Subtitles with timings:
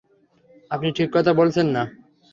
[0.71, 1.83] আপনি ঠিক কথা বলছেন না।